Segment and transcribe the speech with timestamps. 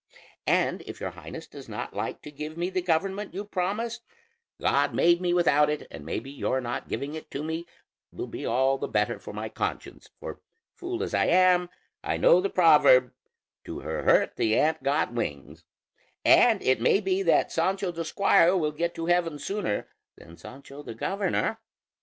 [0.47, 4.01] And if your Highness does not like to give me the government you promised,
[4.59, 7.67] God made me without it and maybe your not giving it to me
[8.11, 10.41] will be all the better for my conscience; for
[10.75, 11.69] fool as I am,
[12.03, 13.11] I know the proverb
[13.65, 15.65] 'To her hurt the ant got wings,'
[16.25, 19.87] and it may be that Sancho the squire will get to heaven sooner
[20.17, 21.59] than Sancho the governor.